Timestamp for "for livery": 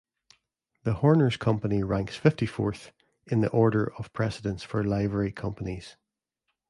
4.63-5.31